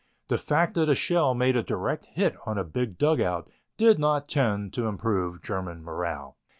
The 0.29 0.37
fact 0.39 0.73
that 0.73 0.89
a 0.89 0.95
shell 0.95 1.35
made 1.35 1.55
a 1.55 1.61
direct 1.61 2.07
hit 2.07 2.35
on 2.47 2.57
a 2.57 2.63
big 2.63 2.97
dugout 2.97 3.47
did 3.77 3.99
not 3.99 4.27
tend 4.27 4.73
to 4.73 4.87
improve 4.87 5.43
German 5.43 5.83
morale. 5.83 6.37